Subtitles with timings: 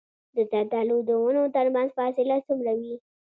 [0.35, 2.93] د زردالو د ونو ترمنځ فاصله څومره وي؟